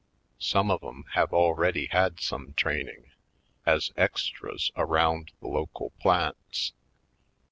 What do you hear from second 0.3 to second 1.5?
Some of 'em have